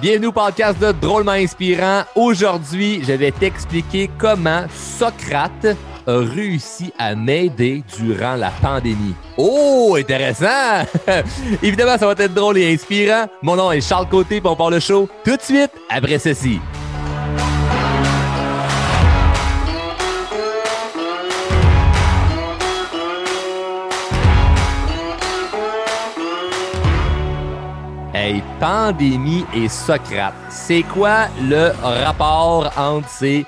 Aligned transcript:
Bienvenue 0.00 0.28
au 0.28 0.32
podcast 0.32 0.80
de 0.80 0.92
Drôlement 0.92 1.32
Inspirant. 1.32 2.04
Aujourd'hui, 2.14 3.02
je 3.04 3.12
vais 3.12 3.30
t'expliquer 3.30 4.08
comment 4.16 4.64
Socrate 4.72 5.76
a 6.06 6.18
réussi 6.18 6.92
à 6.98 7.14
m'aider 7.14 7.82
durant 7.98 8.36
la 8.36 8.50
pandémie. 8.50 9.14
Oh, 9.36 9.96
intéressant! 9.98 10.86
Évidemment, 11.62 11.98
ça 11.98 12.06
va 12.06 12.12
être 12.12 12.32
drôle 12.32 12.58
et 12.58 12.72
inspirant. 12.72 13.26
Mon 13.42 13.56
nom 13.56 13.70
est 13.70 13.80
Charles 13.80 14.08
Côté, 14.08 14.40
pour 14.40 14.52
on 14.52 14.56
part 14.56 14.70
le 14.70 14.80
show 14.80 15.08
tout 15.24 15.36
de 15.36 15.42
suite 15.42 15.72
après 15.90 16.18
ceci. 16.18 16.58
Pandémie 28.60 29.44
et 29.54 29.68
Socrate. 29.68 30.34
C'est 30.48 30.82
quoi 30.82 31.28
le 31.40 31.72
rapport 32.04 32.72
entre 32.76 33.08
ces 33.08 33.44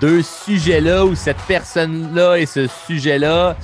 deux 0.00 0.22
sujets-là 0.22 1.04
ou 1.04 1.14
cette 1.14 1.40
personne-là 1.48 2.36
et 2.36 2.46
ce 2.46 2.66
sujet-là? 2.86 3.56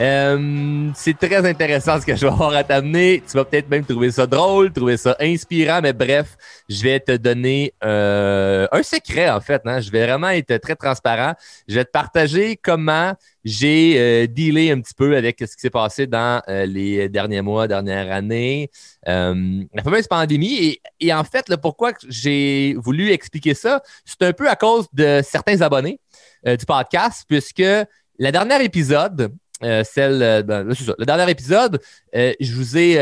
Euh, 0.00 0.90
c'est 0.94 1.18
très 1.18 1.46
intéressant 1.46 2.00
ce 2.00 2.06
que 2.06 2.16
je 2.16 2.22
vais 2.22 2.32
avoir 2.32 2.54
à 2.54 2.64
t'amener. 2.64 3.22
Tu 3.28 3.36
vas 3.36 3.44
peut-être 3.44 3.68
même 3.68 3.84
trouver 3.84 4.10
ça 4.10 4.26
drôle, 4.26 4.72
trouver 4.72 4.96
ça 4.96 5.14
inspirant, 5.20 5.80
mais 5.82 5.92
bref, 5.92 6.38
je 6.70 6.82
vais 6.82 7.00
te 7.00 7.14
donner 7.18 7.74
euh, 7.84 8.66
un 8.72 8.82
secret 8.82 9.28
en 9.28 9.42
fait. 9.42 9.60
Hein? 9.66 9.80
Je 9.80 9.90
vais 9.90 10.06
vraiment 10.06 10.30
être 10.30 10.56
très 10.56 10.74
transparent. 10.74 11.34
Je 11.68 11.74
vais 11.74 11.84
te 11.84 11.90
partager 11.90 12.56
comment 12.56 13.12
j'ai 13.44 13.96
euh, 13.98 14.26
dealé 14.26 14.70
un 14.70 14.80
petit 14.80 14.94
peu 14.94 15.14
avec 15.16 15.38
ce 15.38 15.54
qui 15.54 15.60
s'est 15.60 15.68
passé 15.68 16.06
dans 16.06 16.42
les 16.48 17.10
derniers 17.10 17.42
mois, 17.42 17.68
dernière 17.68 18.10
année, 18.10 18.70
la 19.04 19.82
fameuse 19.84 20.06
pandémie. 20.06 20.78
Et, 20.98 21.12
en 21.12 21.24
fait, 21.24 21.50
le 21.50 21.58
pourquoi 21.58 21.92
j'ai 22.08 22.74
voulu 22.78 23.10
expliquer 23.10 23.52
ça, 23.52 23.82
c'est 24.06 24.22
un 24.22 24.32
peu 24.32 24.48
à 24.48 24.56
cause 24.56 24.86
de 24.94 25.20
certains 25.22 25.60
abonnés 25.60 26.00
du 26.44 26.64
podcast, 26.66 27.24
puisque 27.28 27.58
le 27.58 28.30
dernier 28.30 28.62
épisode, 28.64 29.30
euh, 29.62 29.84
celle, 29.84 30.22
euh, 30.22 30.42
ben, 30.42 30.64
le 30.64 31.04
dernier 31.04 31.30
épisode, 31.30 31.80
euh, 32.14 32.32
je 32.40 32.54
vous 32.54 32.78
ai 32.78 32.98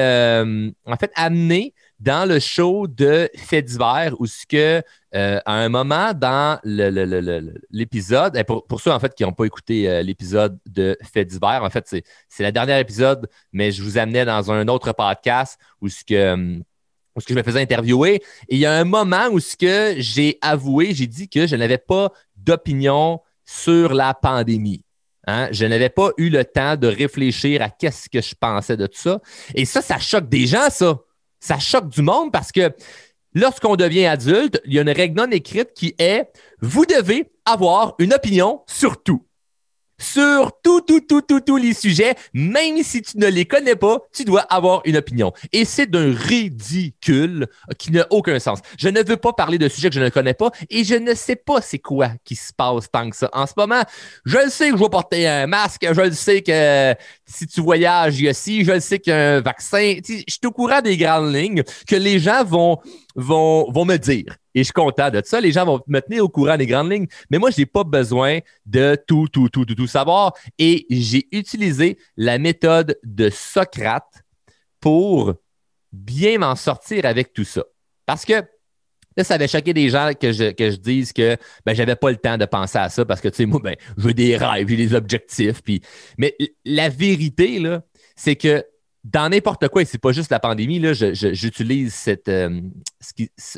en 0.85 0.97
fait 0.97 1.13
amené 1.15 1.75
dans 2.01 2.29
le 2.29 2.39
show 2.39 2.87
de 2.87 3.29
Fait 3.37 3.63
d'hiver 3.63 4.15
où 4.19 4.27
ce 4.27 4.47
que 4.47 4.83
à 5.13 5.53
un 5.53 5.69
moment 5.69 6.13
dans 6.15 6.61
l'épisode, 7.71 8.37
le, 8.37 8.43
pour, 8.45 8.67
pour, 8.67 8.81
ceux 8.81 8.93
en 8.93 9.01
fait 9.01 9.15
qui 9.15 9.25
n'ont 9.25 9.33
pas 9.33 9.45
écouté 9.45 10.03
l'épisode 10.03 10.59
de 10.67 10.97
Fait 11.13 11.25
d'hiver, 11.25 11.61
en 11.63 11.71
fait 11.71 11.87
c'est 12.29 12.45
le 12.45 12.53
dernier 12.53 12.79
épisode, 12.79 13.29
mais 13.53 13.73
je 13.73 13.83
vous 13.83 13.99
amenais 13.99 14.25
dans 14.25 14.51
un 14.53 14.69
autre 14.69 14.93
podcast 14.93 15.59
où 15.81 15.89
ce 15.89 16.05
que 16.05 16.59
où 17.17 17.21
ce 17.21 17.27
que 17.27 17.35
je 17.35 17.39
me 17.39 17.43
faisais 17.43 17.61
interviewer. 17.61 18.23
Et 18.49 18.57
il 18.57 18.59
y 18.59 18.67
a 18.67 18.73
un 18.73 18.85
moment 18.85 19.27
où 19.31 19.41
ce 19.41 19.57
que 19.57 19.95
j'ai 19.99 20.39
avoué, 20.41 20.95
j'ai 20.95 21.09
dit 21.09 21.29
que 21.29 21.47
je 21.47 21.57
n'avais 21.57 21.79
pas 21.79 22.13
d'opinion 22.37 23.21
sur 23.45 23.95
la 23.95 24.15
pandémie. 24.15 24.85
Hein? 25.29 25.49
Je 25.53 25.67
n'avais 25.67 25.91
pas 25.91 26.11
eu 26.17 26.31
le 26.31 26.43
temps 26.43 26.75
de 26.77 26.89
réfléchir 26.89 27.61
à 27.61 27.69
qu'est-ce 27.69 28.09
que 28.09 28.23
je 28.23 28.35
pensais 28.35 28.79
de 28.79 28.87
tout 28.87 28.99
ça. 28.99 29.21
Et 29.55 29.67
ça, 29.67 29.83
ça 29.83 29.99
choque 29.99 30.29
des 30.31 30.47
gens, 30.47 30.71
ça. 30.71 30.99
Ça 31.39 31.59
choque 31.59 31.91
du 31.91 32.03
monde 32.03 32.33
parce 32.33 32.51
que 32.51 32.73
lorsqu'on 33.33 33.77
devient 33.77 34.07
adulte, 34.07 34.61
il 34.65 34.73
y 34.73 34.79
a 34.79 34.83
une 34.83 34.91
règle 34.91 35.21
non 35.21 35.31
écrite 35.31 35.73
qui 35.73 35.95
est 35.99 36.33
vous 36.61 36.85
devez 36.85 37.31
avoir 37.45 37.95
une 37.99 38.15
opinion 38.15 38.63
sur 38.67 39.01
tout 39.03 39.28
sur 40.01 40.53
tout, 40.63 40.81
tout, 40.81 41.01
tout, 41.01 41.23
tout, 41.23 41.41
tous 41.41 41.57
les 41.57 41.75
sujets, 41.75 42.15
même 42.33 42.83
si 42.83 43.03
tu 43.03 43.19
ne 43.19 43.27
les 43.27 43.45
connais 43.45 43.77
pas, 43.77 44.01
tu 44.13 44.25
dois 44.25 44.43
avoir 44.43 44.83
une 44.85 44.97
opinion. 44.97 45.33
Et 45.53 45.65
c'est 45.65 45.87
d'un 45.87 46.13
ridicule 46.13 47.47
qui 47.79 47.91
n'a 47.91 48.07
aucun 48.11 48.39
sens. 48.39 48.61
Je 48.79 48.89
ne 48.89 49.03
veux 49.03 49.17
pas 49.17 49.33
parler 49.33 49.59
de 49.59 49.69
sujets 49.69 49.89
que 49.89 49.95
je 49.95 50.01
ne 50.01 50.09
connais 50.09 50.35
pas 50.35 50.51
et 50.71 50.85
je 50.85 50.95
ne 50.95 51.15
sais 51.15 51.37
pas 51.37 51.61
c'est 51.61 51.79
quoi 51.79 52.11
qui 52.25 52.37
se 52.37 52.53
passe 52.53 52.91
tant 52.91 53.09
que 53.11 53.17
ça. 53.17 53.29
En 53.33 53.47
ce 53.47 53.53
moment, 53.57 53.83
je 54.25 54.39
le 54.39 54.51
sais 54.51 54.71
que 54.71 54.77
je 54.77 54.83
vais 54.83 54.89
porter 54.89 55.27
un 55.27 55.47
masque, 55.47 55.87
je 55.91 56.01
le 56.01 56.13
sais 56.13 56.43
que 56.43 56.95
si 57.29 57.47
tu 57.47 57.61
voyages, 57.61 58.19
il 58.19 58.25
y 58.25 58.29
a 58.29 58.35
ci, 58.35 58.65
je 58.65 58.73
le 58.73 58.81
sais 58.81 58.99
qu'il 58.99 59.13
y 59.13 59.17
a 59.17 59.37
un 59.37 59.41
vaccin. 59.41 59.97
Je 60.07 60.25
suis 60.27 60.47
au 60.47 60.51
courant 60.51 60.81
des 60.81 60.97
grandes 60.97 61.33
lignes 61.33 61.63
que 61.87 61.95
les 61.95 62.19
gens 62.19 62.43
vont, 62.43 62.79
vont, 63.15 63.71
vont 63.71 63.85
me 63.85 63.97
dire. 63.97 64.37
Et 64.55 64.61
je 64.61 64.65
suis 64.65 64.73
content 64.73 65.11
de 65.11 65.23
ça. 65.25 65.41
Les 65.41 65.53
gens 65.53 65.67
vont 65.67 65.81
me 65.87 66.01
tenir 66.01 66.25
au 66.25 66.29
courant 66.29 66.57
des 66.57 66.67
grandes 66.67 66.91
lignes. 66.91 67.07
Mais 67.31 67.39
moi, 67.39 67.51
je 67.51 67.61
n'ai 67.61 67.67
pas 67.67 67.85
besoin 67.85 68.39
de 68.65 68.97
tout, 69.07 69.29
tout, 69.31 69.51
tout, 69.51 69.67
tout, 69.67 69.75
tout 69.75 69.87
savoir. 69.87 70.33
Et 70.59 70.87
j'ai 70.89 71.29
utilisé 71.31 71.99
la 72.17 72.39
méthode 72.39 72.99
de 73.05 73.29
Socrate 73.31 74.25
pour 74.81 75.35
bien 75.93 76.39
m'en 76.39 76.57
sortir 76.57 77.05
avec 77.05 77.35
tout 77.35 77.45
ça. 77.45 77.63
Parce 78.07 78.25
que 78.25 78.43
Là, 79.19 79.25
ça 79.25 79.35
avait 79.35 79.49
choqué 79.49 79.75
des 79.75 79.89
gens 79.89 80.13
que 80.15 80.31
je, 80.31 80.53
que 80.53 80.71
je 80.71 80.77
dise 80.77 81.13
que 81.13 81.37
ben, 81.67 81.75
j'avais 81.75 81.97
pas 81.97 82.09
le 82.11 82.17
temps 82.19 82.39
de 82.39 82.45
penser 82.45 82.79
à 82.79 82.89
ça 82.89 83.05
parce 83.05 83.21
que, 83.21 83.27
tu 83.27 83.35
sais, 83.35 83.47
moi, 83.47 83.59
ben, 83.61 83.75
j'ai 83.97 84.15
des 84.15 84.37
rêves, 84.37 84.69
j'ai 84.69 84.77
des 84.77 84.95
objectifs. 84.95 85.61
Mais 86.17 86.37
la 86.65 86.89
vérité, 86.89 87.59
là, 87.59 87.83
c'est 88.15 88.37
que 88.37 88.65
dans 89.03 89.29
n'importe 89.29 89.67
quoi, 89.69 89.83
et 89.83 89.85
c'est 89.87 89.99
pas 89.99 90.13
juste 90.13 90.31
la 90.31 90.39
pandémie, 90.39 90.79
là, 90.79 90.93
j'utilise 90.93 91.95
cette, 91.95 92.29
euh, 92.29 92.61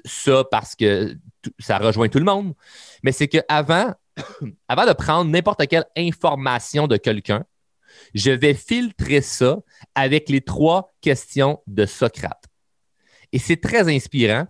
ça 0.06 0.44
parce 0.50 0.74
que 0.74 1.14
ça 1.58 1.76
rejoint 1.76 2.08
tout 2.08 2.20
le 2.20 2.24
monde. 2.24 2.54
Mais 3.02 3.12
c'est 3.12 3.28
qu'avant 3.28 3.92
avant 4.68 4.86
de 4.86 4.94
prendre 4.94 5.30
n'importe 5.30 5.66
quelle 5.68 5.84
information 5.94 6.86
de 6.86 6.96
quelqu'un, 6.96 7.44
je 8.14 8.30
vais 8.30 8.54
filtrer 8.54 9.20
ça 9.20 9.58
avec 9.94 10.30
les 10.30 10.40
trois 10.40 10.94
questions 11.02 11.60
de 11.66 11.84
Socrate. 11.84 12.44
Et 13.32 13.38
c'est 13.38 13.60
très 13.60 13.94
inspirant. 13.94 14.46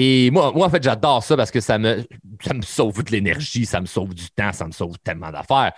Et 0.00 0.30
moi, 0.30 0.52
moi 0.54 0.68
en 0.68 0.70
fait, 0.70 0.80
j'adore 0.80 1.24
ça 1.24 1.36
parce 1.36 1.50
que 1.50 1.58
ça 1.58 1.76
me, 1.76 2.04
ça 2.40 2.54
me 2.54 2.62
sauve 2.62 3.02
de 3.02 3.10
l'énergie, 3.10 3.66
ça 3.66 3.80
me 3.80 3.86
sauve 3.86 4.14
du 4.14 4.30
temps, 4.30 4.52
ça 4.52 4.64
me 4.64 4.70
sauve 4.70 4.96
tellement 5.02 5.32
d'affaires. 5.32 5.72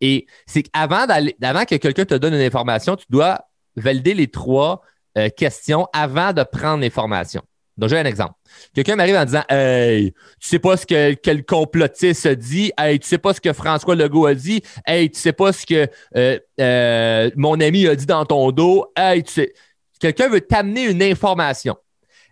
Et 0.00 0.26
c'est 0.44 0.64
qu'avant 0.64 1.06
avant 1.40 1.64
que 1.64 1.76
quelqu'un 1.76 2.04
te 2.04 2.14
donne 2.14 2.34
une 2.34 2.40
information, 2.40 2.96
tu 2.96 3.04
dois 3.08 3.42
valider 3.76 4.14
les 4.14 4.26
trois 4.26 4.82
euh, 5.16 5.28
questions 5.28 5.86
avant 5.92 6.32
de 6.32 6.42
prendre 6.42 6.80
l'information. 6.80 7.42
Donc, 7.76 7.90
j'ai 7.90 7.98
un 7.98 8.06
exemple. 8.06 8.34
Quelqu'un 8.74 8.96
m'arrive 8.96 9.14
en 9.14 9.24
disant 9.24 9.44
Hey, 9.48 10.14
tu 10.40 10.48
sais 10.48 10.58
pas 10.58 10.76
ce 10.76 10.84
que 10.84 11.12
quel 11.14 11.44
complotiste 11.44 12.26
dit, 12.26 12.72
hey, 12.76 12.98
tu 12.98 13.06
sais 13.06 13.18
pas 13.18 13.34
ce 13.34 13.40
que 13.40 13.52
François 13.52 13.94
Legault 13.94 14.26
a 14.26 14.34
dit, 14.34 14.62
hey, 14.84 15.08
tu 15.08 15.20
sais 15.20 15.32
pas 15.32 15.52
ce 15.52 15.64
que 15.64 15.86
euh, 16.16 16.40
euh, 16.60 17.30
mon 17.36 17.60
ami 17.60 17.86
a 17.86 17.94
dit 17.94 18.06
dans 18.06 18.24
ton 18.24 18.50
dos, 18.50 18.86
hey, 18.96 19.22
tu 19.22 19.32
sais. 19.32 19.52
Quelqu'un 20.00 20.28
veut 20.28 20.40
t'amener 20.40 20.86
une 20.86 21.04
information. 21.04 21.76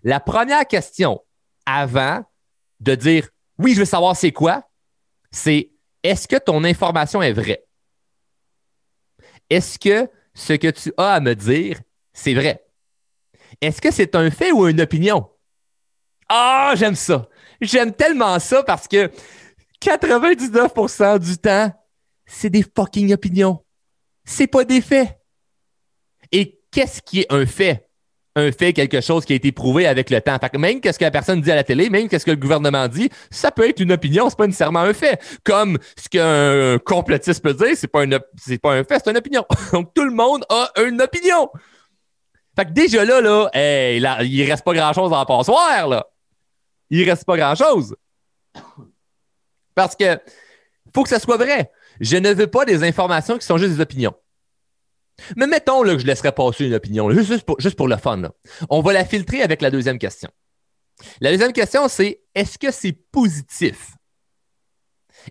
La 0.02 0.18
première 0.18 0.66
question 0.66 1.20
avant 1.68 2.24
de 2.80 2.94
dire 2.94 3.28
oui, 3.58 3.74
je 3.74 3.80
veux 3.80 3.84
savoir 3.84 4.16
c'est 4.16 4.32
quoi, 4.32 4.68
c'est 5.30 5.70
est-ce 6.02 6.26
que 6.26 6.36
ton 6.36 6.64
information 6.64 7.20
est 7.22 7.32
vraie? 7.32 7.64
Est-ce 9.50 9.78
que 9.78 10.08
ce 10.34 10.52
que 10.52 10.68
tu 10.68 10.92
as 10.96 11.14
à 11.14 11.20
me 11.20 11.34
dire, 11.34 11.80
c'est 12.12 12.34
vrai? 12.34 12.64
Est-ce 13.60 13.80
que 13.80 13.90
c'est 13.90 14.14
un 14.14 14.30
fait 14.30 14.52
ou 14.52 14.66
une 14.68 14.80
opinion? 14.80 15.28
Ah, 16.28 16.74
j'aime 16.76 16.94
ça. 16.94 17.28
J'aime 17.60 17.92
tellement 17.92 18.38
ça 18.38 18.62
parce 18.62 18.86
que 18.86 19.10
99% 19.80 21.18
du 21.18 21.38
temps, 21.38 21.72
c'est 22.26 22.50
des 22.50 22.62
fucking 22.62 23.12
opinions. 23.12 23.64
C'est 24.24 24.46
pas 24.46 24.64
des 24.64 24.80
faits. 24.80 25.18
Et 26.30 26.60
qu'est-ce 26.70 27.02
qui 27.02 27.20
est 27.20 27.32
un 27.32 27.46
fait? 27.46 27.87
Un 28.38 28.52
fait, 28.52 28.72
quelque 28.72 29.00
chose 29.00 29.24
qui 29.24 29.32
a 29.32 29.36
été 29.36 29.50
prouvé 29.50 29.86
avec 29.86 30.10
le 30.10 30.20
temps. 30.20 30.38
Fait 30.38 30.56
même 30.56 30.80
qu'est-ce 30.80 30.98
que 30.98 31.04
la 31.04 31.10
personne 31.10 31.40
dit 31.40 31.50
à 31.50 31.56
la 31.56 31.64
télé, 31.64 31.90
même 31.90 32.08
qu'est-ce 32.08 32.24
que 32.24 32.30
le 32.30 32.36
gouvernement 32.36 32.86
dit, 32.86 33.10
ça 33.30 33.50
peut 33.50 33.68
être 33.68 33.80
une 33.80 33.90
opinion, 33.90 34.30
c'est 34.30 34.38
pas 34.38 34.46
nécessairement 34.46 34.80
un 34.80 34.94
fait. 34.94 35.20
Comme 35.42 35.76
ce 35.96 36.08
qu'un 36.08 36.78
complotiste 36.84 37.42
peut 37.42 37.54
dire, 37.54 37.76
c'est 37.76 37.88
pas, 37.88 38.04
pas 38.06 38.74
un 38.74 38.84
fait, 38.84 39.02
c'est 39.04 39.10
une 39.10 39.16
opinion. 39.16 39.44
Donc 39.72 39.92
tout 39.92 40.04
le 40.04 40.12
monde 40.12 40.44
a 40.48 40.70
une 40.86 41.02
opinion. 41.02 41.50
Fait 42.54 42.66
que 42.66 42.70
déjà 42.70 43.04
là, 43.04 43.20
là, 43.20 43.50
hey, 43.52 43.98
là 43.98 44.22
il 44.22 44.48
reste 44.48 44.64
pas 44.64 44.74
grand-chose 44.74 45.10
la 45.10 45.24
passoire, 45.24 45.88
là. 45.88 46.06
Il 46.90 47.08
reste 47.08 47.24
pas 47.24 47.36
grand-chose. 47.36 47.96
Parce 49.74 49.96
que 49.96 50.18
faut 50.94 51.02
que 51.02 51.08
ça 51.08 51.18
soit 51.18 51.36
vrai. 51.36 51.72
Je 52.00 52.16
ne 52.16 52.32
veux 52.32 52.46
pas 52.46 52.64
des 52.64 52.84
informations 52.84 53.36
qui 53.36 53.46
sont 53.46 53.58
juste 53.58 53.74
des 53.74 53.80
opinions. 53.80 54.14
Mais 55.36 55.46
mettons 55.46 55.82
là, 55.82 55.94
que 55.94 56.00
je 56.00 56.06
laisserais 56.06 56.32
passer 56.32 56.66
une 56.66 56.74
opinion, 56.74 57.10
juste, 57.10 57.44
pour, 57.44 57.60
juste 57.60 57.76
pour 57.76 57.88
le 57.88 57.96
fun. 57.96 58.22
On 58.70 58.80
va 58.80 58.92
la 58.92 59.04
filtrer 59.04 59.42
avec 59.42 59.62
la 59.62 59.70
deuxième 59.70 59.98
question. 59.98 60.30
La 61.20 61.30
deuxième 61.30 61.52
question, 61.52 61.88
c'est 61.88 62.22
est-ce 62.34 62.58
que 62.58 62.70
c'est 62.70 62.92
positif? 62.92 63.92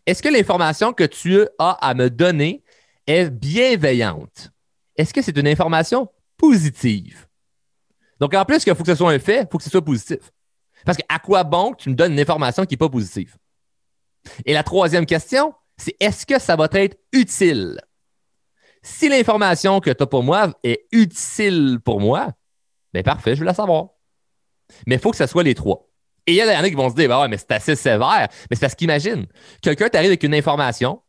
Est-ce 0.06 0.22
que 0.22 0.30
l'information 0.30 0.94
que 0.94 1.04
tu 1.04 1.42
as 1.60 1.72
à 1.72 1.94
me 1.94 2.10
donner 2.10 2.64
est 3.06 3.30
bienveillante? 3.30 4.52
Est-ce 4.96 5.14
que 5.14 5.22
c'est 5.22 5.38
une 5.38 5.48
information 5.48 6.10
positive? 6.38 7.28
Donc, 8.20 8.34
en 8.34 8.46
plus 8.46 8.64
qu'il 8.64 8.76
faut 8.76 8.84
que 8.84 8.92
ce 8.92 8.98
soit 8.98 9.12
un 9.12 9.20
fait, 9.20 9.42
il 9.42 9.48
faut 9.52 9.58
que 9.58 9.64
ce 9.64 9.70
soit 9.70 9.84
positif. 9.84 10.32
Parce 10.86 10.98
qu'à 10.98 11.20
quoi 11.20 11.44
bon 11.44 11.74
que 11.74 11.84
tu 11.84 11.90
me 11.90 11.96
donnes 11.96 12.14
une 12.14 12.20
information 12.20 12.66
qui 12.66 12.74
n'est 12.74 12.78
pas 12.78 12.90
positive? 12.90 13.36
Et 14.46 14.54
la 14.54 14.64
troisième 14.64 15.06
question, 15.06 15.54
c'est 15.78 15.96
est-ce 16.00 16.26
que 16.26 16.40
ça 16.40 16.56
va 16.56 16.68
être 16.74 16.98
utile? 17.14 17.80
Si 18.90 19.10
l'information 19.10 19.82
que 19.82 19.90
tu 19.90 20.02
as 20.02 20.08
pour 20.08 20.24
moi 20.24 20.54
est 20.64 20.88
utile 20.94 21.80
pour 21.84 22.00
moi, 22.00 22.30
bien 22.94 23.04
parfait, 23.04 23.36
je 23.36 23.42
veux 23.42 23.46
la 23.46 23.54
savoir. 23.54 23.90
Mais 24.88 24.96
il 24.96 25.02
faut 25.02 25.12
que 25.12 25.18
ce 25.18 25.28
soit 25.28 25.44
les 25.44 25.54
trois. 25.54 25.90
Et 26.26 26.32
il 26.32 26.38
y 26.38 26.44
en 26.44 26.48
a 26.48 26.70
qui 26.70 26.76
vont 26.76 26.90
se 26.90 26.96
dire, 26.96 27.10
bah 27.10 27.22
ouais, 27.22 27.28
mais 27.28 27.38
c'est 27.38 27.52
assez 27.52 27.76
sévère. 27.76 28.28
Mais 28.50 28.56
c'est 28.56 28.62
parce 28.62 28.76
qu'imagine, 28.76 29.28
quelqu'un 29.62 29.90
t'arrive 29.90 30.08
avec 30.10 30.24
une 30.24 30.34
information, 30.34 31.02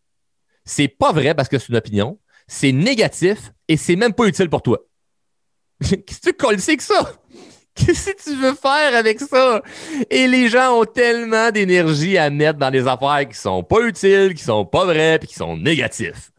c'est 0.65 0.89
pas 0.89 1.13
vrai 1.13 1.35
parce 1.35 1.49
que 1.49 1.59
c'est 1.59 1.69
une 1.69 1.77
opinion, 1.77 2.19
c'est 2.49 2.73
négatif 2.73 3.53
et 3.69 3.77
c'est 3.77 3.97
même 3.97 4.13
pas 4.13 4.27
utile 4.27 4.51
pour 4.51 4.63
toi. 4.63 4.81
Qu'est-ce 5.81 6.21
que 6.21 6.31
tu 6.31 6.33
colles? 6.35 6.57
Que 6.57 6.83
ça? 6.83 7.13
Qu'est-ce 7.75 8.11
que 8.11 8.23
tu 8.23 8.37
veux 8.37 8.55
faire 8.55 8.95
avec 8.97 9.21
ça? 9.21 9.63
Et 10.11 10.27
les 10.27 10.49
gens 10.49 10.81
ont 10.81 10.85
tellement 10.85 11.53
d'énergie 11.53 12.19
à 12.19 12.29
mettre 12.29 12.59
dans 12.59 12.73
des 12.73 12.87
affaires 12.89 13.27
qui 13.29 13.39
sont 13.39 13.63
pas 13.63 13.81
utiles, 13.83 14.35
qui 14.35 14.43
sont 14.43 14.67
pas 14.67 14.85
vraies, 14.85 15.21
puis 15.21 15.29
qui 15.29 15.35
sont 15.37 15.57
négatifs. 15.57 16.33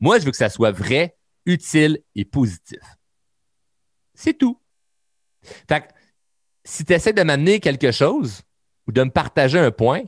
Moi, 0.00 0.18
je 0.18 0.24
veux 0.24 0.30
que 0.30 0.36
ça 0.36 0.48
soit 0.48 0.72
vrai, 0.72 1.16
utile 1.46 2.00
et 2.14 2.24
positif. 2.24 2.80
C'est 4.14 4.34
tout. 4.34 4.60
Fait 5.68 5.80
que, 5.80 5.86
si 6.64 6.84
tu 6.84 6.92
essaies 6.92 7.12
de 7.12 7.22
m'amener 7.22 7.60
quelque 7.60 7.92
chose 7.92 8.42
ou 8.86 8.92
de 8.92 9.02
me 9.02 9.10
partager 9.10 9.58
un 9.58 9.70
point, 9.70 10.02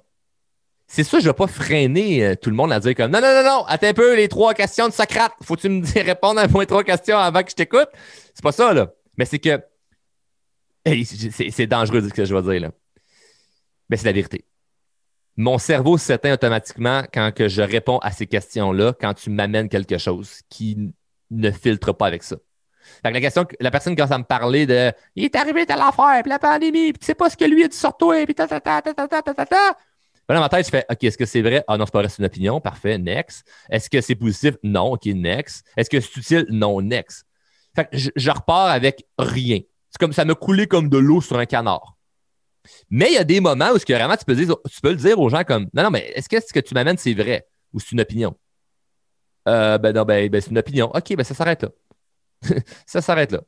c'est 0.87 1.05
ça, 1.05 1.19
je 1.19 1.25
ne 1.25 1.31
vais 1.31 1.37
pas 1.37 1.47
freiner 1.47 2.25
euh, 2.25 2.35
tout 2.35 2.49
le 2.49 2.57
monde 2.57 2.73
à 2.73 2.81
dire 2.81 2.95
comme 2.95 3.11
non, 3.11 3.21
non, 3.21 3.35
non, 3.35 3.45
non, 3.45 3.65
attends 3.67 3.89
un 3.89 3.95
peu, 3.95 4.17
les 4.17 4.29
trois 4.29 4.55
questions 4.55 4.89
de 4.89 4.93
Socrate. 4.93 5.33
Faut-tu 5.43 5.69
me 5.69 5.81
dire, 5.85 6.05
répondre 6.05 6.41
à 6.41 6.49
moins 6.49 6.65
trois 6.65 6.83
questions 6.83 7.19
avant 7.19 7.43
que 7.43 7.51
je 7.51 7.57
t'écoute? 7.57 7.89
C'est 8.35 8.43
pas 8.43 8.53
ça, 8.53 8.73
là. 8.73 8.91
Mais 9.19 9.27
c'est 9.27 9.39
que 9.39 9.61
c'est 11.51 11.67
dangereux 11.67 12.09
ce 12.09 12.15
que 12.15 12.25
je 12.25 12.35
vais 12.35 12.43
dire 12.43 12.61
là. 12.63 12.71
Mais 13.91 13.99
c'est 13.99 14.07
la 14.07 14.13
vérité. 14.13 14.45
Mon 15.41 15.57
cerveau 15.59 15.99
s'éteint 15.99 16.33
automatiquement 16.33 17.05
quand 17.15 17.33
que 17.33 17.47
je 17.47 17.63
réponds 17.63 17.99
à 17.99 18.11
ces 18.11 18.27
questions-là, 18.27 18.93
quand 19.01 19.15
tu 19.15 19.31
m'amènes 19.31 19.69
quelque 19.69 19.97
chose 19.97 20.41
qui 20.51 20.93
ne 21.31 21.51
filtre 21.53 21.93
pas 21.93 22.09
avec 22.09 22.25
ça. 22.25 22.35
la 23.05 23.21
question, 23.21 23.47
la 23.61 23.71
personne 23.71 23.95
commence 23.95 24.11
à 24.11 24.19
me 24.19 24.25
parler 24.25 24.67
de 24.67 24.93
Il 25.15 25.23
est 25.27 25.37
arrivé 25.37 25.65
telle 25.65 25.81
affaire, 25.81 26.23
puis 26.25 26.31
la 26.31 26.41
pandémie, 26.41 26.93
puis 26.93 26.99
tu 26.99 27.07
sais 27.07 27.15
pas 27.15 27.31
ce 27.31 27.37
que 27.37 27.45
lui 27.45 27.63
a 27.63 27.69
dit 27.69 27.77
sur 27.77 27.97
toi, 27.97 28.25
puis 28.25 28.35
ta 28.35 28.49
ta 28.49 28.61
ta 28.61 28.83
ta 28.83 28.93
ta 28.93 29.07
ta 29.07 29.23
ta 29.23 29.47
ta. 29.47 29.77
dans 30.29 30.41
ma 30.41 30.49
tête, 30.49 30.67
je 30.67 30.71
fais 30.71 30.85
OK, 30.91 31.05
est-ce 31.05 31.17
que 31.17 31.25
c'est 31.25 31.43
vrai? 31.43 31.63
Ah 31.69 31.79
non, 31.79 31.87
c'est 31.87 31.93
pas 31.93 32.03
vrai, 32.03 32.11
une 32.19 32.25
opinion. 32.25 32.61
Parfait, 32.61 32.99
next. 32.99 33.47
Est-ce 33.71 33.89
que 33.89 34.01
c'est 34.01 34.17
positif? 34.17 34.57
Non, 34.65 34.95
OK, 34.95 35.07
next. 35.07 35.65
Est-ce 35.77 35.89
que 35.89 36.01
c'est 36.01 36.17
utile? 36.17 36.47
Non, 36.51 36.83
next. 36.83 37.25
Fait 37.77 37.89
je 37.93 38.31
repars 38.31 38.71
avec 38.71 39.07
rien. 39.17 39.61
C'est 39.91 40.01
comme 40.01 40.13
ça 40.13 40.25
me 40.25 40.35
coulait 40.35 40.67
comme 40.67 40.89
de 40.89 40.99
l'eau 40.99 41.21
sur 41.21 41.39
un 41.39 41.47
canard. 41.47 41.98
Mais 42.91 43.09
il 43.11 43.15
y 43.15 43.19
a 43.19 43.25
des 43.25 43.41
moments 43.41 43.71
où 43.71 43.79
ce 43.79 43.87
que 43.87 43.93
vraiment 43.93 44.17
tu 44.17 44.25
peux, 44.25 44.35
dire, 44.35 44.57
tu 44.71 44.81
peux 44.81 44.91
le 44.91 44.97
dire 44.97 45.19
aux 45.19 45.29
gens 45.29 45.45
comme 45.45 45.69
Non, 45.75 45.85
non, 45.85 45.91
mais 45.91 46.11
est-ce 46.15 46.29
que 46.29 46.41
ce 46.41 46.53
que 46.53 46.61
tu 46.61 46.75
m'amènes, 46.75 46.99
c'est 46.99 47.15
vrai 47.15 47.47
ou 47.73 47.81
c'est 47.81 47.93
une 47.93 48.01
opinion? 48.01 48.37
Euh, 49.49 49.79
ben 49.79 49.95
non, 49.95 50.05
ben, 50.05 50.29
ben, 50.29 50.41
c'est 50.41 50.51
une 50.51 50.59
opinion. 50.59 50.91
OK, 50.95 51.17
ben 51.17 51.25
ça 51.25 51.35
s'arrête 51.35 51.63
là. 51.63 51.71
ça 52.87 53.01
s'arrête 53.01 53.33
là. 53.33 53.43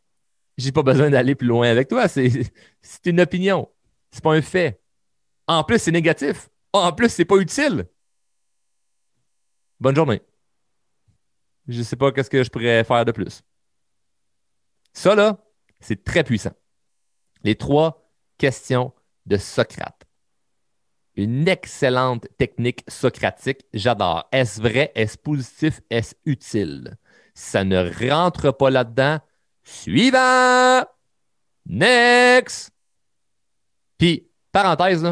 J'ai 0.57 0.73
pas 0.73 0.83
besoin 0.83 1.11
d'aller 1.11 1.35
plus 1.35 1.49
loin 1.49 1.69
avec 1.69 1.89
toi. 1.89 2.09
C'est, 2.09 2.51
une 3.07 3.21
opinion. 3.21 3.69
C'est 4.11 4.23
pas 4.23 4.35
un 4.35 4.43
fait. 4.43 4.81
En 5.47 5.65
plus, 5.65 5.79
c'est 5.79 5.91
négatif. 5.91 6.49
En 6.73 6.93
plus, 6.93 7.09
c'est 7.09 7.25
pas 7.25 7.37
utile. 7.37 7.87
Bonne 9.79 9.97
journée. 9.97 10.21
Je 11.69 11.83
sais 11.83 11.97
pas 11.97 12.13
qu'est-ce 12.13 12.31
que 12.31 12.43
je 12.43 12.51
pourrais 12.51 12.85
faire 12.85 13.05
de 13.05 13.13
plus. 13.13 13.43
Ça, 14.93 15.15
là, 15.15 15.39
c'est 15.81 16.05
très 16.05 16.25
puissant. 16.25 16.53
Les 17.43 17.55
trois 17.55 18.11
questions 18.37 18.93
de 19.31 19.38
Socrate. 19.38 20.03
Une 21.17 21.49
excellente 21.49 22.27
technique 22.37 22.85
socratique. 22.88 23.65
J'adore. 23.73 24.29
Est-ce 24.32 24.61
vrai? 24.61 24.93
Est-ce 24.94 25.17
positif? 25.17 25.81
Est-ce 25.91 26.15
utile? 26.27 26.99
ça 27.41 27.65
ne 27.65 27.91
rentre 28.09 28.50
pas 28.53 28.71
là-dedans, 28.71 29.19
suivant! 29.62 30.85
Next! 31.67 32.71
Puis, 33.99 34.29
parenthèse, 34.53 35.05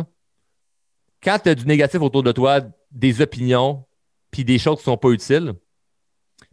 quand 1.23 1.39
tu 1.39 1.49
as 1.49 1.55
du 1.55 1.67
négatif 1.67 2.01
autour 2.01 2.23
de 2.23 2.33
toi, 2.33 2.61
des 2.91 3.21
opinions, 3.21 3.87
puis 4.31 4.45
des 4.45 4.59
choses 4.59 4.77
qui 4.77 4.83
ne 4.83 4.93
sont 4.93 4.97
pas 4.97 5.11
utiles, 5.11 5.55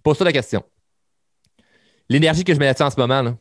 pose-toi 0.03 0.25
la 0.25 0.33
question. 0.33 0.63
L'énergie 2.09 2.43
que 2.43 2.53
je 2.53 2.59
mets 2.59 2.65
là-dessus 2.65 2.83
en 2.83 2.91
ce 2.91 2.99
moment, 2.99 3.21
là, 3.21 3.37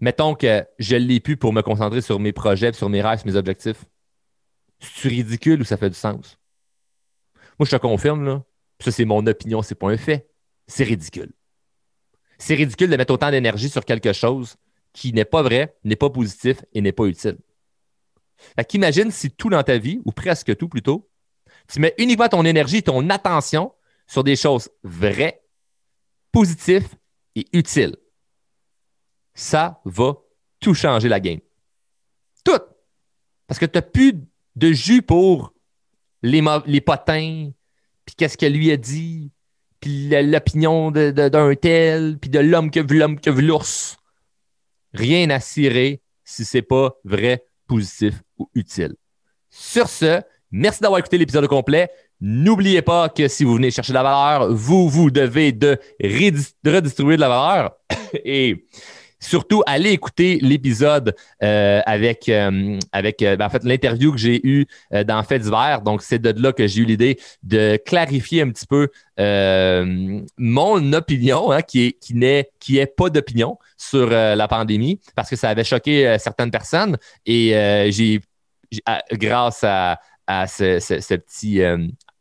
mettons 0.00 0.34
que 0.34 0.64
je 0.78 0.96
l'ai 0.96 1.20
plus 1.20 1.36
pour 1.36 1.52
me 1.52 1.62
concentrer 1.62 2.00
sur 2.00 2.20
mes 2.20 2.32
projets, 2.32 2.72
sur 2.72 2.88
mes 2.88 3.02
rêves, 3.02 3.20
sur 3.20 3.26
mes 3.26 3.36
objectifs. 3.36 3.84
C'est 4.80 5.08
ridicule 5.08 5.60
ou 5.60 5.64
ça 5.64 5.76
fait 5.76 5.90
du 5.90 5.96
sens? 5.96 6.38
Moi, 7.58 7.66
je 7.66 7.70
te 7.70 7.80
confirme, 7.80 8.24
là, 8.24 8.44
ça, 8.80 8.92
c'est 8.92 9.04
mon 9.04 9.26
opinion, 9.26 9.62
c'est 9.62 9.74
pas 9.74 9.88
un 9.88 9.96
fait. 9.96 10.28
C'est 10.66 10.84
ridicule. 10.84 11.32
C'est 12.38 12.54
ridicule 12.54 12.90
de 12.90 12.96
mettre 12.96 13.12
autant 13.12 13.30
d'énergie 13.30 13.68
sur 13.68 13.84
quelque 13.84 14.12
chose 14.12 14.56
qui 14.92 15.12
n'est 15.12 15.24
pas 15.24 15.42
vrai, 15.42 15.76
n'est 15.82 15.96
pas 15.96 16.10
positif 16.10 16.64
et 16.72 16.80
n'est 16.80 16.92
pas 16.92 17.06
utile. 17.06 17.38
Fait 18.56 19.10
si 19.10 19.30
tout 19.32 19.50
dans 19.50 19.62
ta 19.64 19.78
vie, 19.78 20.00
ou 20.04 20.12
presque 20.12 20.56
tout 20.56 20.68
plutôt, 20.68 21.10
tu 21.66 21.80
mets 21.80 21.94
uniquement 21.98 22.28
ton 22.28 22.44
énergie, 22.44 22.82
ton 22.84 23.10
attention 23.10 23.72
sur 24.06 24.22
des 24.22 24.36
choses 24.36 24.70
vraies, 24.84 25.42
positives 26.30 26.88
et 27.34 27.46
utiles 27.52 27.96
ça 29.38 29.80
va 29.84 30.16
tout 30.58 30.74
changer 30.74 31.08
la 31.08 31.20
game. 31.20 31.38
Tout. 32.44 32.60
Parce 33.46 33.60
que 33.60 33.66
tu 33.66 33.78
n'as 33.78 33.82
plus 33.82 34.14
de 34.56 34.72
jus 34.72 35.00
pour 35.00 35.54
les, 36.22 36.42
les 36.66 36.80
potins, 36.80 37.50
puis 38.04 38.14
qu'est-ce 38.16 38.36
qu'elle 38.36 38.54
lui 38.54 38.72
a 38.72 38.76
dit, 38.76 39.30
puis 39.78 40.08
l'opinion 40.24 40.90
d'un 40.90 41.54
tel, 41.54 42.18
puis 42.18 42.30
de 42.30 42.40
l'homme 42.40 42.72
que 42.72 42.80
vu 42.80 42.98
l'homme 42.98 43.20
que 43.20 43.30
l'ours. 43.30 43.96
Rien 44.92 45.30
à 45.30 45.38
cirer 45.38 46.02
si 46.24 46.44
c'est 46.44 46.62
pas 46.62 46.96
vrai, 47.04 47.44
positif 47.68 48.20
ou 48.38 48.50
utile. 48.54 48.96
Sur 49.50 49.88
ce, 49.88 50.20
merci 50.50 50.80
d'avoir 50.80 50.98
écouté 50.98 51.16
l'épisode 51.16 51.46
complet. 51.46 51.90
N'oubliez 52.20 52.82
pas 52.82 53.08
que 53.08 53.28
si 53.28 53.44
vous 53.44 53.54
venez 53.54 53.70
chercher 53.70 53.92
de 53.92 53.98
la 53.98 54.02
valeur, 54.02 54.52
vous, 54.52 54.88
vous 54.88 55.12
devez 55.12 55.52
de 55.52 55.78
redistribuer 56.02 57.14
de 57.14 57.20
la 57.20 57.28
valeur. 57.28 57.76
Et 58.24 58.66
Surtout, 59.20 59.62
allez 59.66 59.90
écouter 59.90 60.38
l'épisode 60.42 61.14
euh, 61.42 61.80
avec, 61.86 62.28
euh, 62.28 62.78
avec 62.92 63.20
euh, 63.22 63.36
ben, 63.36 63.46
en 63.46 63.50
fait, 63.50 63.64
l'interview 63.64 64.12
que 64.12 64.18
j'ai 64.18 64.40
eue 64.46 64.66
dans 65.06 65.22
Fait 65.24 65.40
d'hiver. 65.40 65.82
Donc, 65.82 66.02
c'est 66.02 66.20
de 66.20 66.40
là 66.40 66.52
que 66.52 66.66
j'ai 66.66 66.82
eu 66.82 66.84
l'idée 66.84 67.18
de 67.42 67.76
clarifier 67.84 68.42
un 68.42 68.50
petit 68.50 68.66
peu 68.66 68.88
mon 70.38 70.92
opinion, 70.92 71.50
hein, 71.50 71.62
qui 71.62 71.86
est 71.86 71.98
qui 72.00 72.14
n'est 72.14 72.86
pas 72.86 73.10
d'opinion 73.10 73.58
sur 73.76 74.08
la 74.08 74.48
pandémie, 74.48 75.00
parce 75.16 75.28
que 75.28 75.36
ça 75.36 75.48
avait 75.48 75.64
choqué 75.64 76.16
certaines 76.18 76.50
personnes. 76.50 76.96
Et 77.26 77.50
j'ai, 77.90 78.20
grâce 79.12 79.64
à, 79.64 80.00
à 80.26 80.46
ce 80.46 81.14
petit 81.16 81.60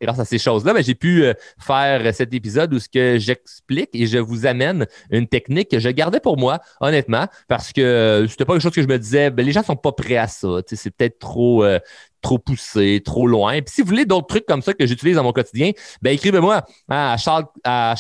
grâce 0.01 0.19
à 0.19 0.25
ces 0.25 0.37
choses-là, 0.37 0.73
ben, 0.73 0.83
j'ai 0.83 0.95
pu 0.95 1.23
euh, 1.23 1.33
faire 1.59 2.13
cet 2.13 2.33
épisode 2.33 2.73
où 2.73 2.79
ce 2.79 2.89
que 2.89 3.17
j'explique 3.17 3.89
et 3.93 4.05
je 4.05 4.17
vous 4.17 4.45
amène 4.45 4.85
une 5.09 5.27
technique 5.27 5.69
que 5.69 5.79
je 5.79 5.89
gardais 5.89 6.19
pour 6.19 6.37
moi, 6.37 6.59
honnêtement, 6.81 7.27
parce 7.47 7.73
que 7.73 7.81
euh, 7.81 8.27
c'était 8.27 8.45
pas 8.45 8.53
quelque 8.53 8.63
chose 8.63 8.73
que 8.73 8.81
je 8.81 8.87
me 8.87 8.97
disais, 8.97 9.29
ben, 9.29 9.45
les 9.45 9.51
gens 9.51 9.63
sont 9.63 9.75
pas 9.75 9.91
prêts 9.91 10.17
à 10.17 10.27
ça. 10.27 10.47
C'est 10.67 10.91
peut-être 10.91 11.19
trop, 11.19 11.63
euh, 11.63 11.79
trop 12.21 12.39
poussé, 12.39 13.01
trop 13.03 13.27
loin. 13.27 13.61
Puis 13.61 13.73
si 13.75 13.81
vous 13.81 13.87
voulez 13.87 14.05
d'autres 14.05 14.27
trucs 14.27 14.45
comme 14.45 14.61
ça 14.61 14.73
que 14.73 14.85
j'utilise 14.85 15.15
dans 15.15 15.23
mon 15.23 15.31
quotidien, 15.31 15.71
ben 16.01 16.11
écrivez-moi 16.13 16.63
à 16.89 17.17
Charles, 17.17 17.45
à 17.63 17.95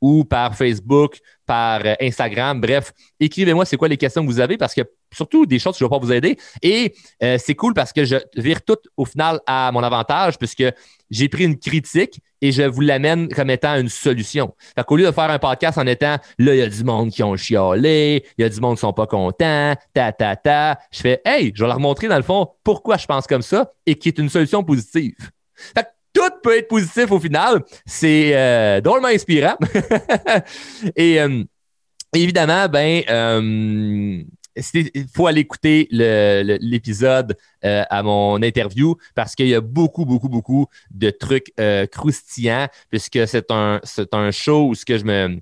ou 0.00 0.24
par 0.24 0.54
Facebook, 0.54 1.18
par 1.46 1.82
Instagram. 2.00 2.60
Bref, 2.60 2.92
écrivez-moi 3.20 3.64
c'est 3.64 3.76
quoi 3.76 3.88
les 3.88 3.96
questions 3.96 4.22
que 4.22 4.30
vous 4.30 4.40
avez 4.40 4.56
parce 4.56 4.74
que 4.74 4.82
surtout 5.12 5.46
des 5.46 5.58
choses 5.58 5.74
que 5.74 5.78
je 5.78 5.84
ne 5.84 5.88
vais 5.88 5.96
pas 5.96 6.04
vous 6.04 6.12
aider. 6.12 6.36
Et 6.62 6.94
euh, 7.22 7.38
c'est 7.38 7.54
cool 7.54 7.74
parce 7.74 7.92
que 7.92 8.04
je 8.04 8.16
vire 8.36 8.62
tout 8.62 8.78
au 8.96 9.04
final 9.04 9.40
à 9.46 9.70
mon 9.72 9.82
avantage 9.82 10.38
puisque 10.38 10.64
j'ai 11.10 11.28
pris 11.28 11.44
une 11.44 11.58
critique 11.58 12.20
et 12.42 12.52
je 12.52 12.62
vous 12.62 12.80
l'amène 12.80 13.28
comme 13.28 13.50
étant 13.50 13.76
une 13.76 13.88
solution. 13.88 14.54
Fait 14.76 14.84
qu'au 14.84 14.96
lieu 14.96 15.06
de 15.06 15.12
faire 15.12 15.30
un 15.30 15.38
podcast 15.38 15.78
en 15.78 15.86
étant 15.86 16.16
là, 16.38 16.54
il 16.54 16.58
y 16.58 16.62
a 16.62 16.68
du 16.68 16.84
monde 16.84 17.10
qui 17.10 17.22
ont 17.22 17.36
chialé, 17.36 18.24
il 18.38 18.42
y 18.42 18.44
a 18.44 18.48
du 18.48 18.60
monde 18.60 18.76
qui 18.76 18.80
sont 18.80 18.92
pas 18.92 19.06
contents, 19.06 19.74
ta, 19.94 20.12
ta, 20.12 20.36
ta, 20.36 20.78
je 20.90 21.00
fais 21.00 21.20
Hey, 21.24 21.52
je 21.54 21.62
vais 21.62 21.68
leur 21.68 21.80
montrer 21.80 22.08
dans 22.08 22.16
le 22.16 22.22
fond 22.22 22.48
pourquoi 22.62 22.96
je 22.96 23.06
pense 23.06 23.26
comme 23.26 23.42
ça 23.42 23.72
et 23.86 23.94
qui 23.96 24.08
est 24.08 24.18
une 24.18 24.28
solution 24.28 24.62
positive. 24.62 25.14
Fait 25.54 25.82
que 25.82 25.88
tout 26.12 26.30
peut 26.42 26.56
être 26.56 26.68
positif 26.68 27.10
au 27.10 27.20
final. 27.20 27.62
C'est 27.84 28.30
euh, 28.34 28.80
drôlement 28.80 29.08
inspirant. 29.08 29.56
et 30.96 31.20
euh, 31.20 31.44
évidemment, 32.14 32.68
ben, 32.68 33.02
il 34.74 35.06
faut 35.12 35.26
aller 35.26 35.42
écouter 35.42 35.88
l'épisode 35.90 37.36
euh, 37.64 37.84
à 37.90 38.02
mon 38.02 38.42
interview 38.42 38.96
parce 39.14 39.34
qu'il 39.34 39.48
y 39.48 39.54
a 39.54 39.60
beaucoup, 39.60 40.04
beaucoup, 40.04 40.28
beaucoup 40.28 40.66
de 40.90 41.10
trucs 41.10 41.52
euh, 41.60 41.86
croustillants 41.86 42.68
puisque 42.90 43.26
c'est 43.26 43.50
un, 43.50 43.80
show 44.30 44.70
où 44.70 44.74
que 44.86 44.98
je 44.98 45.04
me. 45.04 45.40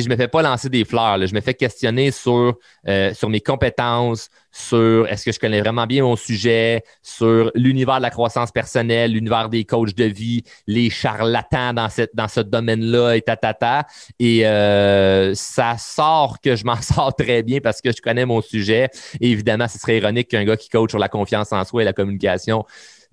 Je 0.00 0.08
me 0.08 0.16
fais 0.16 0.28
pas 0.28 0.40
lancer 0.42 0.68
des 0.70 0.84
fleurs. 0.84 1.24
Je 1.26 1.34
me 1.34 1.40
fais 1.40 1.54
questionner 1.54 2.10
sur, 2.10 2.58
euh, 2.88 3.12
sur 3.12 3.28
mes 3.28 3.40
compétences, 3.40 4.30
sur 4.50 5.06
est-ce 5.08 5.24
que 5.24 5.32
je 5.32 5.38
connais 5.38 5.60
vraiment 5.60 5.86
bien 5.86 6.02
mon 6.02 6.16
sujet, 6.16 6.82
sur 7.02 7.50
l'univers 7.54 7.98
de 7.98 8.02
la 8.02 8.10
croissance 8.10 8.50
personnelle, 8.50 9.12
l'univers 9.12 9.48
des 9.48 9.64
coachs 9.64 9.94
de 9.94 10.04
vie, 10.04 10.42
les 10.66 10.88
charlatans 10.88 11.74
dans, 11.74 11.88
cette, 11.88 12.14
dans 12.14 12.28
ce 12.28 12.40
domaine-là 12.40 13.14
et 13.14 13.22
tatata. 13.22 13.86
Et 14.18 14.46
euh, 14.46 15.34
ça 15.34 15.76
sort 15.78 16.40
que 16.40 16.56
je 16.56 16.64
m'en 16.64 16.76
sors 16.80 17.14
très 17.14 17.42
bien 17.42 17.60
parce 17.60 17.80
que 17.82 17.92
je 17.92 18.00
connais 18.00 18.24
mon 18.24 18.40
sujet. 18.40 18.88
Et 19.20 19.30
évidemment, 19.30 19.68
ce 19.68 19.78
serait 19.78 19.98
ironique 19.98 20.28
qu'un 20.28 20.44
gars 20.44 20.56
qui 20.56 20.70
coach 20.70 20.90
sur 20.90 20.98
la 20.98 21.08
confiance 21.08 21.52
en 21.52 21.64
soi 21.64 21.82
et 21.82 21.84
la 21.84 21.92
communication 21.92 22.64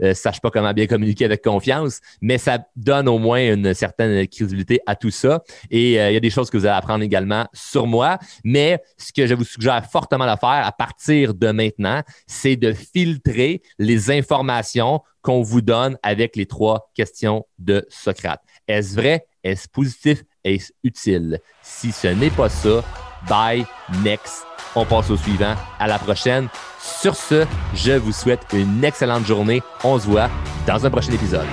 euh, 0.02 0.14
sache 0.14 0.42
pas 0.42 0.50
comment 0.50 0.74
bien 0.74 0.88
communiquer 0.88 1.26
avec 1.26 1.44
confiance, 1.44 2.00
mais 2.22 2.38
ça 2.38 2.60
donne 2.76 3.08
au 3.08 3.20
moins 3.20 3.54
une 3.54 3.74
certaine 3.74 4.28
crédibilité 4.28 4.80
à 4.86 4.96
tout 4.96 5.12
ça. 5.12 5.44
Et 5.70 6.00
euh, 6.00 6.12
il 6.12 6.14
y 6.14 6.18
a 6.18 6.22
des 6.22 6.30
choses 6.30 6.50
que 6.50 6.58
vous 6.58 6.66
allez 6.66 6.78
apprendre 6.78 7.04
également 7.04 7.48
sur 7.54 7.88
moi. 7.88 8.20
Mais 8.44 8.82
ce 8.98 9.12
que 9.12 9.28
je 9.28 9.34
vous 9.34 9.44
suggère 9.44 9.86
fortement 9.86 10.26
de 10.26 10.40
faire 10.40 10.66
à 10.66 10.72
partir 10.72 11.34
de 11.34 11.52
maintenant, 11.52 12.02
c'est 12.28 12.56
de 12.56 12.74
filtrer 12.74 13.62
les 13.78 14.12
informations 14.12 15.02
qu'on 15.22 15.42
vous 15.42 15.62
donne 15.62 15.98
avec 16.02 16.36
les 16.36 16.46
trois 16.46 16.90
questions 16.94 17.46
de 17.58 17.86
Socrate. 17.90 18.42
Est-ce 18.68 18.96
vrai? 18.96 19.26
Est-ce 19.44 19.68
positif? 19.68 20.24
Est-ce 20.44 20.72
utile? 20.84 21.40
Si 21.62 21.92
ce 21.92 22.08
n'est 22.08 22.30
pas 22.30 22.50
ça, 22.50 22.84
bye, 23.28 23.66
next. 24.04 24.46
On 24.76 24.86
passe 24.86 25.10
au 25.10 25.18
suivant. 25.18 25.56
À 25.80 25.88
la 25.88 26.00
prochaine. 26.00 26.48
Sur 26.80 27.16
ce, 27.16 27.46
je 27.74 27.94
vous 27.94 28.12
souhaite 28.12 28.46
une 28.54 28.84
excellente 28.84 29.26
journée. 29.26 29.62
On 29.84 30.00
se 30.00 30.06
voit 30.06 30.30
dans 30.68 30.86
un 30.86 30.90
prochain 30.90 31.12
épisode. 31.12 31.48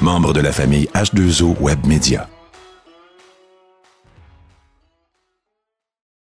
Membre 0.00 0.32
de 0.32 0.40
la 0.40 0.52
famille 0.52 0.88
H2O 0.94 1.56
Web 1.58 1.86
Media. 1.86 2.28